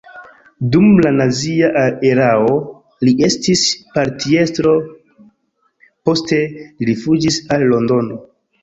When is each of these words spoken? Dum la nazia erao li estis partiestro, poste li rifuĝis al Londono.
Dum 0.75 0.85
la 1.05 1.11
nazia 1.17 1.69
erao 2.13 2.57
li 3.09 3.15
estis 3.29 3.63
partiestro, 3.99 4.73
poste 6.11 6.45
li 6.59 6.91
rifuĝis 6.93 7.41
al 7.59 7.71
Londono. 7.75 8.25